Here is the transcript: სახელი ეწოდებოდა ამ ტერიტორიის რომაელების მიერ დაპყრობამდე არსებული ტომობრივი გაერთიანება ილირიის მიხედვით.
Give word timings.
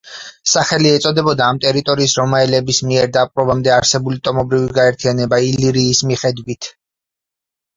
სახელი 0.51 0.87
ეწოდებოდა 0.99 1.43
ამ 1.53 1.59
ტერიტორიის 1.65 2.15
რომაელების 2.21 2.79
მიერ 2.91 3.11
დაპყრობამდე 3.19 3.75
არსებული 3.75 4.19
ტომობრივი 4.29 4.75
გაერთიანება 4.79 5.41
ილირიის 5.51 6.03
მიხედვით. 6.15 6.73